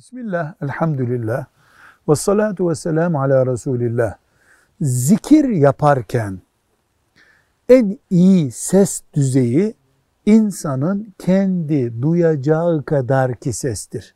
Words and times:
Bismillah, 0.00 0.54
elhamdülillah, 0.62 1.46
ve 2.08 2.14
salatu 2.14 2.70
ve 2.70 2.74
selamu 2.74 3.22
ala 3.22 3.46
Resulillah. 3.46 4.14
Zikir 4.80 5.48
yaparken 5.48 6.38
en 7.68 7.98
iyi 8.10 8.50
ses 8.50 9.02
düzeyi 9.14 9.74
insanın 10.26 11.12
kendi 11.18 12.02
duyacağı 12.02 12.84
kadar 12.84 13.34
ki 13.34 13.52
sestir. 13.52 14.14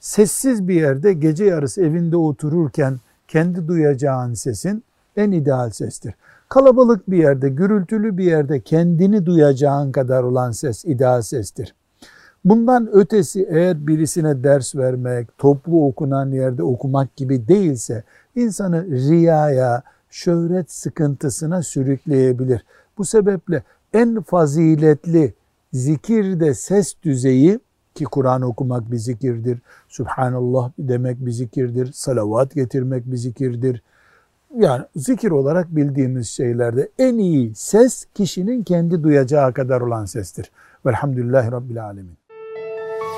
Sessiz 0.00 0.68
bir 0.68 0.74
yerde 0.74 1.12
gece 1.12 1.44
yarısı 1.44 1.82
evinde 1.82 2.16
otururken 2.16 3.00
kendi 3.28 3.68
duyacağın 3.68 4.34
sesin 4.34 4.84
en 5.16 5.32
ideal 5.32 5.70
sestir. 5.70 6.14
Kalabalık 6.48 7.10
bir 7.10 7.18
yerde, 7.18 7.48
gürültülü 7.48 8.18
bir 8.18 8.24
yerde 8.24 8.60
kendini 8.60 9.26
duyacağın 9.26 9.92
kadar 9.92 10.22
olan 10.22 10.50
ses 10.50 10.84
ideal 10.84 11.22
sestir. 11.22 11.74
Bundan 12.44 12.88
ötesi 12.92 13.46
eğer 13.50 13.86
birisine 13.86 14.44
ders 14.44 14.76
vermek, 14.76 15.38
toplu 15.38 15.86
okunan 15.86 16.30
yerde 16.30 16.62
okumak 16.62 17.16
gibi 17.16 17.48
değilse 17.48 18.04
insanı 18.36 18.86
riyaya, 18.90 19.82
şöhret 20.10 20.70
sıkıntısına 20.70 21.62
sürükleyebilir. 21.62 22.64
Bu 22.98 23.04
sebeple 23.04 23.62
en 23.94 24.22
faziletli 24.22 25.34
zikirde 25.72 26.54
ses 26.54 26.94
düzeyi 27.02 27.60
ki 27.94 28.04
Kur'an 28.04 28.42
okumak 28.42 28.90
bir 28.90 28.96
zikirdir, 28.96 29.58
Subhanallah 29.88 30.72
demek 30.78 31.26
bir 31.26 31.30
zikirdir, 31.30 31.92
salavat 31.92 32.54
getirmek 32.54 33.10
bir 33.10 33.16
zikirdir. 33.16 33.82
Yani 34.56 34.84
zikir 34.96 35.30
olarak 35.30 35.76
bildiğimiz 35.76 36.28
şeylerde 36.28 36.88
en 36.98 37.18
iyi 37.18 37.54
ses 37.54 38.06
kişinin 38.14 38.62
kendi 38.62 39.02
duyacağı 39.02 39.52
kadar 39.52 39.80
olan 39.80 40.04
sestir. 40.04 40.50
Velhamdülillahi 40.86 41.52
Rabbil 41.52 41.84
Alemin. 41.84 42.23